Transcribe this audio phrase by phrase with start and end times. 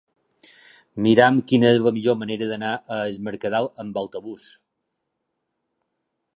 [1.07, 4.51] Mira'm quina és la millor manera d'anar a Es Mercadal amb autobús.